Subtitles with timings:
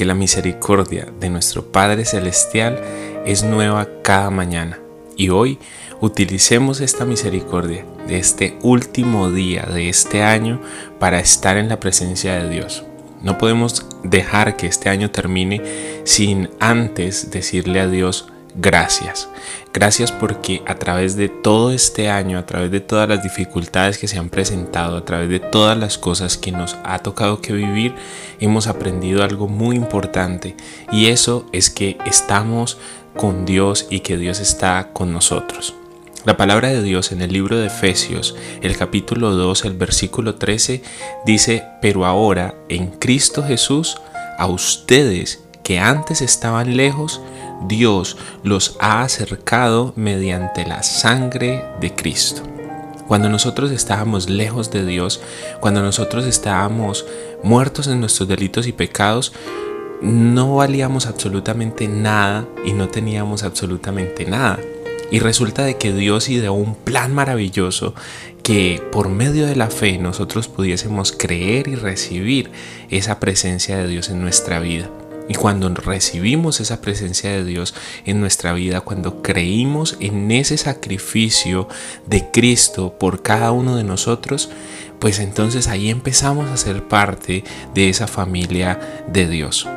[0.00, 2.80] que la misericordia de nuestro Padre Celestial
[3.26, 4.78] es nueva cada mañana.
[5.14, 5.58] Y hoy
[6.00, 10.58] utilicemos esta misericordia de este último día de este año
[10.98, 12.82] para estar en la presencia de Dios.
[13.20, 15.60] No podemos dejar que este año termine
[16.04, 19.28] sin antes decirle a Dios gracias.
[19.72, 24.08] Gracias porque a través de todo este año, a través de todas las dificultades que
[24.08, 27.94] se han presentado, a través de todas las cosas que nos ha tocado que vivir,
[28.40, 30.56] hemos aprendido algo muy importante
[30.90, 32.78] y eso es que estamos
[33.16, 35.74] con Dios y que Dios está con nosotros.
[36.24, 40.82] La palabra de Dios en el libro de Efesios, el capítulo 2, el versículo 13,
[41.24, 43.96] dice, pero ahora en Cristo Jesús,
[44.36, 47.22] a ustedes que antes estaban lejos,
[47.66, 52.42] Dios los ha acercado mediante la sangre de Cristo.
[53.06, 55.20] Cuando nosotros estábamos lejos de Dios,
[55.60, 57.06] cuando nosotros estábamos
[57.42, 59.32] muertos en nuestros delitos y pecados,
[60.00, 64.58] no valíamos absolutamente nada y no teníamos absolutamente nada.
[65.10, 67.94] Y resulta de que Dios ideó un plan maravilloso
[68.44, 72.50] que por medio de la fe nosotros pudiésemos creer y recibir
[72.90, 74.88] esa presencia de Dios en nuestra vida.
[75.30, 77.72] Y cuando recibimos esa presencia de Dios
[78.04, 81.68] en nuestra vida, cuando creímos en ese sacrificio
[82.04, 84.50] de Cristo por cada uno de nosotros,
[84.98, 89.68] pues entonces ahí empezamos a ser parte de esa familia de Dios.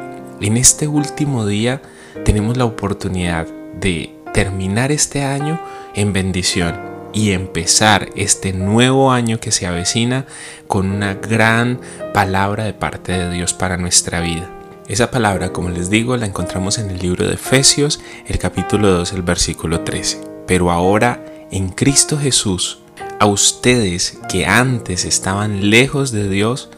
[0.41, 1.83] En este último día
[2.25, 3.45] tenemos la oportunidad
[3.79, 5.61] de terminar este año
[5.93, 6.81] en bendición
[7.13, 10.25] y empezar este nuevo año que se avecina
[10.67, 11.79] con una gran
[12.11, 14.62] palabra de parte de Dios para nuestra vida.
[14.93, 19.13] Esa palabra, como les digo, la encontramos en el libro de Efesios, el capítulo 2,
[19.13, 20.21] el versículo 13.
[20.45, 22.77] Pero ahora, en Cristo Jesús,
[23.19, 26.69] a ustedes que antes estaban lejos de Dios,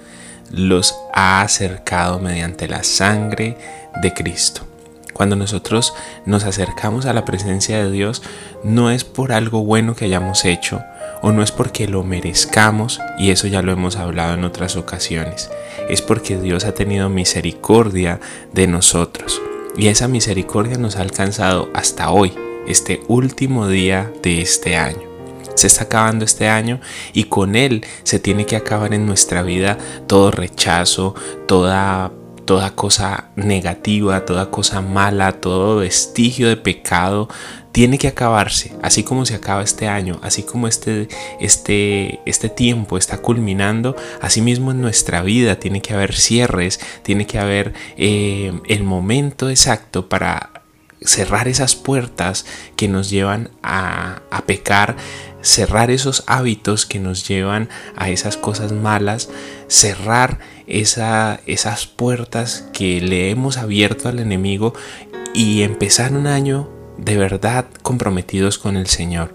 [0.49, 3.57] los ha acercado mediante la sangre
[4.01, 4.61] de Cristo.
[5.11, 5.93] Cuando nosotros
[6.25, 8.23] nos acercamos a la presencia de Dios,
[8.63, 10.81] no es por algo bueno que hayamos hecho,
[11.25, 15.49] o no es porque lo merezcamos, y eso ya lo hemos hablado en otras ocasiones,
[15.89, 18.19] es porque Dios ha tenido misericordia
[18.53, 19.41] de nosotros.
[19.75, 22.31] Y esa misericordia nos ha alcanzado hasta hoy,
[22.67, 25.01] este último día de este año.
[25.55, 26.79] Se está acabando este año
[27.11, 31.15] y con él se tiene que acabar en nuestra vida todo rechazo,
[31.47, 32.11] toda
[32.45, 37.27] toda cosa negativa, toda cosa mala, todo vestigio de pecado
[37.75, 41.09] tiene que acabarse, así como se acaba este año, así como este,
[41.41, 47.27] este, este tiempo está culminando, así mismo en nuestra vida tiene que haber cierres, tiene
[47.27, 50.63] que haber eh, el momento exacto para
[51.01, 52.45] cerrar esas puertas
[52.77, 54.95] que nos llevan a, a pecar,
[55.41, 59.27] cerrar esos hábitos que nos llevan a esas cosas malas,
[59.67, 64.73] cerrar esa, esas puertas que le hemos abierto al enemigo
[65.33, 69.33] y empezar un año de verdad comprometidos con el Señor.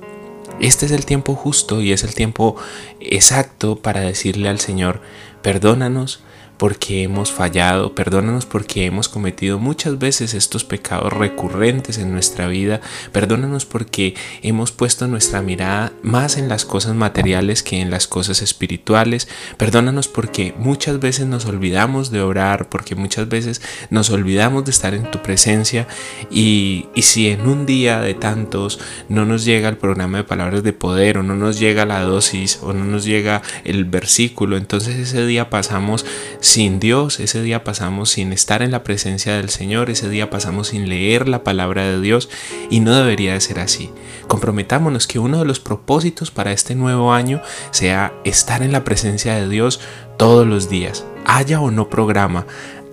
[0.60, 2.56] Este es el tiempo justo y es el tiempo
[3.00, 5.00] exacto para decirle al Señor,
[5.43, 6.22] perdónanos,
[6.60, 12.82] porque hemos fallado, perdónanos porque hemos cometido muchas veces estos pecados recurrentes en nuestra vida,
[13.12, 18.43] perdónanos porque hemos puesto nuestra mirada más en las cosas materiales que en las cosas
[18.43, 19.26] espirituales,
[19.56, 24.92] perdónanos porque muchas veces nos olvidamos de orar, porque muchas veces nos olvidamos de estar
[24.92, 25.88] en tu presencia
[26.31, 30.62] y, y si en un día de tantos no nos llega el programa de palabras
[30.62, 34.97] de poder o no nos llega la dosis o no nos llega el versículo, entonces
[34.97, 36.04] ese día pasamos
[36.50, 40.66] sin Dios, ese día pasamos sin estar en la presencia del Señor, ese día pasamos
[40.66, 42.28] sin leer la palabra de Dios
[42.71, 43.92] y no debería de ser así.
[44.27, 47.41] Comprometámonos que uno de los propósitos para este nuevo año
[47.71, 49.78] sea estar en la presencia de Dios
[50.19, 52.47] todos los días, haya o no programa,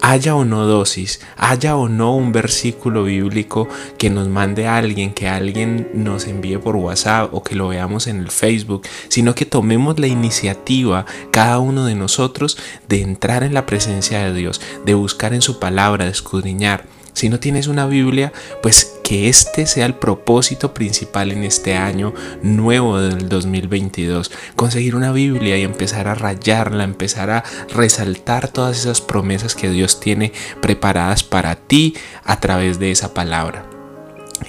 [0.10, 3.68] haya o no dosis, haya o no un versículo bíblico
[3.98, 8.20] que nos mande alguien, que alguien nos envíe por WhatsApp o que lo veamos en
[8.20, 12.58] el Facebook, sino que tomemos la iniciativa cada uno de nosotros
[12.88, 16.86] de entrar en la presencia de Dios, de buscar en su palabra, de escudriñar.
[17.12, 18.32] Si no tienes una Biblia,
[18.64, 24.34] pues que este sea el propósito principal en este año nuevo del 2022.
[24.58, 30.02] Conseguir una Biblia y empezar a rayarla, empezar a resaltar todas esas promesas que Dios
[30.02, 31.96] tiene preparadas para ti
[32.26, 33.66] a través de esa palabra.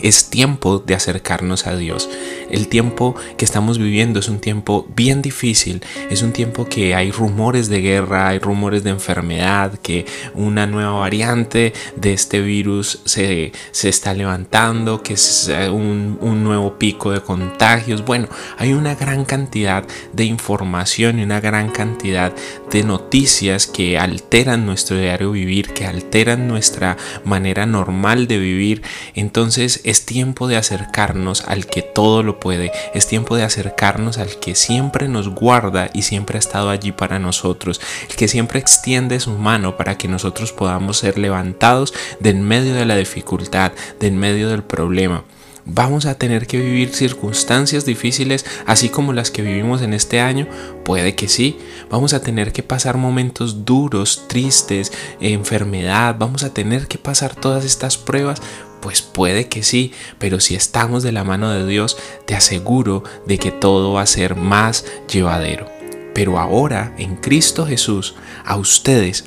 [0.02, 2.10] Es tiempo de acercarnos a Dios.
[2.50, 5.83] El tiempo que estamos viviendo es un tiempo bien difícil.
[6.11, 10.93] Es un tiempo que hay rumores de guerra, hay rumores de enfermedad, que una nueva
[10.93, 17.21] variante de este virus se, está levantando, que es eh, un, un nuevo pico de
[17.21, 18.05] contagios.
[18.05, 18.29] Bueno,
[18.59, 22.33] hay una gran cantidad de información y una gran cantidad
[22.71, 28.83] de noticias que alteran nuestro diario vivir, que alteran nuestra manera normal de vivir.
[29.15, 34.38] Entonces, es tiempo de acercarnos al que todo lo puede, es tiempo de acercarnos al
[34.38, 39.20] que siempre nos guarda y siempre ha estado allí para nosotros, el que siempre extiende
[39.20, 44.06] su mano para que nosotros podamos ser levantados de en medio de la dificultad, de
[44.08, 45.25] en medio del problema.
[45.70, 50.49] ¿Vamos a tener que vivir circunstancias difíciles así como las que vivimos en este año?
[50.82, 51.59] Puede que sí.
[51.91, 56.17] Vamos a tener que pasar momentos duros, tristes, enfermedad.
[56.19, 58.41] Vamos a tener que pasar todas estas pruebas.
[58.81, 63.37] Pues puede que sí, pero si estamos de la mano de Dios, te aseguro de
[63.38, 65.69] que todo va a ser más llevadero.
[66.15, 68.15] Pero ahora, en Cristo Jesús,
[68.47, 69.26] a ustedes,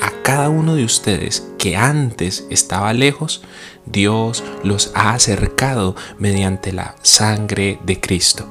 [0.00, 3.42] a cada uno de ustedes que antes estaba lejos,
[3.86, 8.48] Dios los ha acercado mediante la sangre de Cristo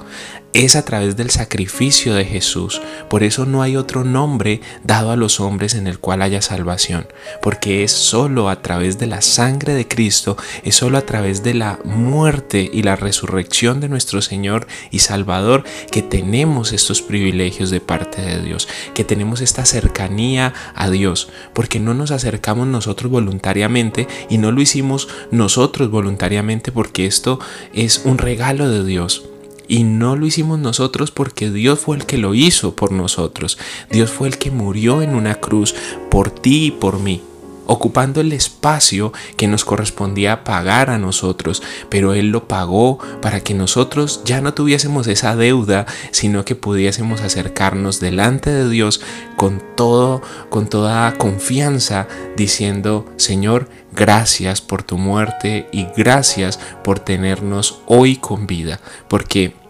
[0.54, 2.82] es a través del sacrificio de Jesús.
[3.10, 7.08] Por eso no hay otro nombre dado a los hombres en el cual haya salvación,
[7.42, 11.54] porque es solo a través de la sangre de Cristo, es solo a través de
[11.54, 17.82] la muerte y la resurrección de nuestro Señor y Salvador que tenemos estos privilegios de
[17.82, 24.08] parte de Dios, que tenemos esta cercanía a Dios, porque no nos acercamos nosotros voluntariamente
[24.30, 27.40] y no lo hicimos nosotros voluntariamente porque esto
[27.74, 29.31] es un regalo de Dios.
[29.72, 33.58] Y no lo hicimos nosotros porque Dios fue el que lo hizo por nosotros.
[33.90, 35.74] Dios fue el que murió en una cruz
[36.10, 37.22] por ti y por mí
[37.68, 43.54] ocupando el espacio que nos correspondía pagar a nosotros, pero Él lo pagó para que
[43.54, 49.00] nosotros ya no tuviésemos esa deuda, sino que pudiésemos acercarnos delante de Dios
[49.38, 57.80] con todo, con toda confianza, diciendo, Señor, gracias por tu muerte y gracias por tenernos
[57.86, 59.61] hoy con vida, porque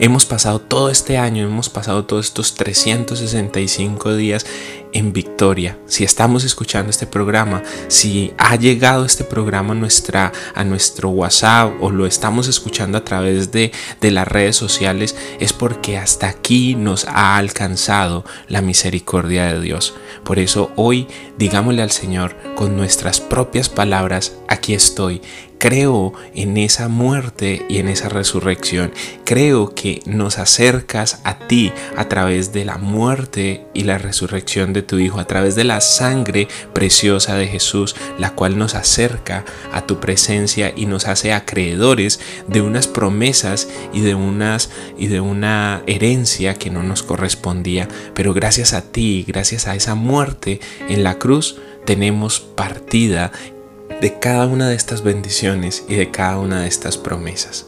[0.00, 4.46] Hemos pasado todo este año, hemos pasado todos estos 365 días
[4.92, 5.78] en victoria.
[5.86, 11.72] Si estamos escuchando este programa, si ha llegado este programa a, nuestra, a nuestro WhatsApp
[11.80, 16.74] o lo estamos escuchando a través de, de las redes sociales, es porque hasta aquí
[16.74, 19.94] nos ha alcanzado la misericordia de Dios.
[20.24, 25.22] Por eso hoy digámosle al Señor con nuestras propias palabras, aquí estoy
[25.58, 28.92] Creo en esa muerte y en esa resurrección.
[29.24, 34.82] Creo que nos acercas a ti a través de la muerte y la resurrección de
[34.82, 39.86] tu Hijo, a través de la sangre preciosa de Jesús, la cual nos acerca a
[39.86, 44.14] tu presencia y nos hace acreedores de unas promesas y de
[45.20, 51.02] una herencia que no nos correspondía, pero gracias a ti, gracias a esa muerte en
[51.02, 53.32] la cruz, tenemos partida
[54.00, 57.66] de cada una de estas bendiciones y de cada una de estas promesas.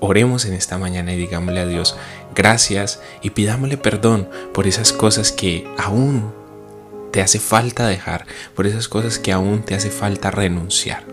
[0.00, 1.96] Oremos en esta mañana y digámosle a Dios
[2.34, 6.32] gracias y pidámosle perdón por esas cosas que aún
[7.10, 11.04] te hace falta dejar, por esas cosas que aún te hace falta renunciar.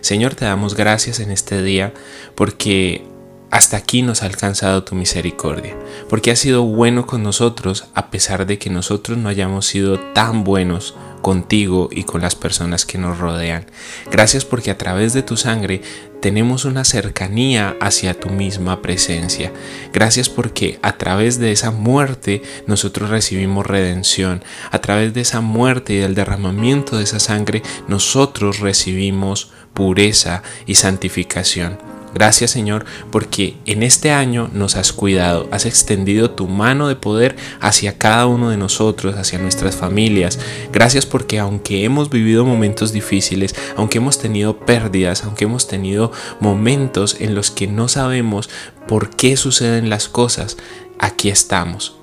[0.00, 1.94] Señor, te damos gracias en este día
[2.34, 3.04] porque
[3.50, 5.76] hasta aquí nos ha alcanzado tu misericordia,
[6.08, 10.42] porque has sido bueno con nosotros a pesar de que nosotros no hayamos sido tan
[10.42, 13.64] buenos contigo y con las personas que nos rodean.
[14.10, 15.80] Gracias porque a través de tu sangre
[16.20, 19.52] tenemos una cercanía hacia tu misma presencia.
[19.92, 24.44] Gracias porque a través de esa muerte nosotros recibimos redención.
[24.70, 30.74] A través de esa muerte y del derramamiento de esa sangre nosotros recibimos pureza y
[30.74, 32.01] santificación.
[32.14, 37.36] Gracias Señor porque en este año nos has cuidado, has extendido tu mano de poder
[37.60, 40.38] hacia cada uno de nosotros, hacia nuestras familias.
[40.72, 47.16] Gracias porque aunque hemos vivido momentos difíciles, aunque hemos tenido pérdidas, aunque hemos tenido momentos
[47.20, 48.50] en los que no sabemos
[48.86, 50.56] por qué suceden las cosas,
[50.98, 51.96] aquí estamos.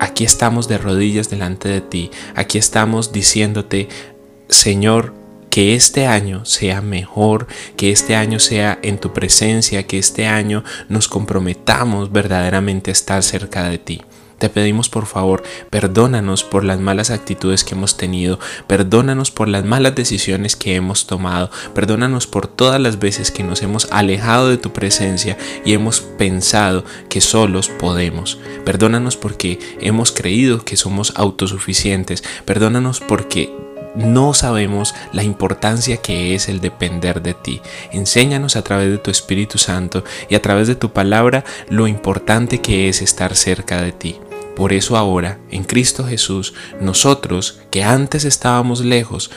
[0.00, 2.10] Aquí estamos de rodillas delante de ti.
[2.34, 3.88] Aquí estamos diciéndote,
[4.48, 5.14] Señor,
[5.54, 7.46] que este año sea mejor,
[7.76, 13.22] que este año sea en tu presencia, que este año nos comprometamos verdaderamente a estar
[13.22, 14.02] cerca de ti.
[14.40, 19.64] Te pedimos por favor, perdónanos por las malas actitudes que hemos tenido, perdónanos por las
[19.64, 24.58] malas decisiones que hemos tomado, perdónanos por todas las veces que nos hemos alejado de
[24.58, 28.40] tu presencia y hemos pensado que solos podemos.
[28.64, 33.63] Perdónanos porque hemos creído que somos autosuficientes, perdónanos porque
[33.94, 37.60] no sabemos la importancia que es el depender de ti.
[37.92, 42.60] Enséñanos a través de tu Espíritu Santo y a través de tu palabra lo importante
[42.60, 44.20] que es estar cerca de ti.
[44.56, 49.30] Por eso ahora, en Cristo Jesús, nosotros que antes estábamos lejos,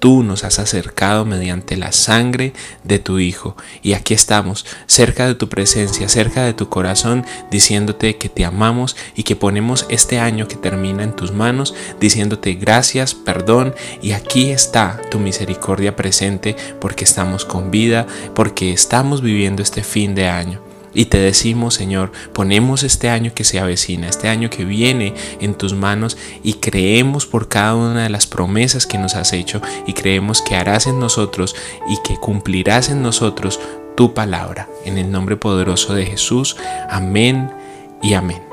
[0.00, 2.52] tú nos has acercado mediante la sangre
[2.82, 3.56] de tu Hijo.
[3.82, 8.96] Y aquí estamos, cerca de tu presencia, cerca de tu corazón, diciéndote que te amamos
[9.14, 14.50] y que ponemos este año que termina en tus manos, diciéndote gracias, perdón, y aquí
[14.50, 20.69] está tu misericordia presente porque estamos con vida, porque estamos viviendo este fin de año.
[20.94, 25.54] Y te decimos, Señor, ponemos este año que se avecina, este año que viene en
[25.54, 29.92] tus manos y creemos por cada una de las promesas que nos has hecho y
[29.92, 31.54] creemos que harás en nosotros
[31.88, 33.60] y que cumplirás en nosotros
[33.96, 34.68] tu palabra.
[34.84, 36.56] En el nombre poderoso de Jesús.
[36.88, 37.50] Amén
[38.02, 38.49] y amén.